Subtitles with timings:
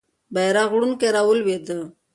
[0.33, 1.77] بیرغ وړونکی رالوېده.